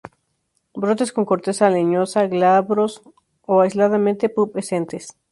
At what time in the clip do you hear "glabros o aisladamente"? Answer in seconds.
2.33-4.29